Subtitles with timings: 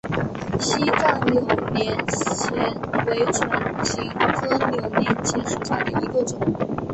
[0.59, 1.41] 西藏扭
[1.75, 2.73] 连钱
[3.05, 6.39] 为唇形科扭连钱属下的一个种。